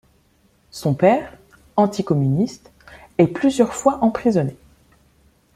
Son 0.71 0.95
père, 0.95 1.31
anticommuniste, 1.75 2.71
est 3.19 3.27
plusieurs 3.27 3.71
fois 3.75 4.03
emprisonné. 4.03 4.57